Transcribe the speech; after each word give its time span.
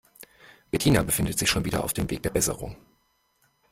Bettina 0.71 1.03
befindet 1.03 1.37
sich 1.37 1.47
schon 1.47 1.63
wieder 1.63 1.83
auf 1.83 1.93
dem 1.93 2.09
Weg 2.09 2.23
der 2.23 2.31
Besserung. 2.31 2.75